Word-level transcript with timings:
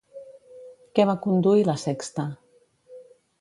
Què 0.99 1.05
va 1.09 1.15
conduir 1.25 1.67
La 1.67 1.77
Sexta? 1.83 2.27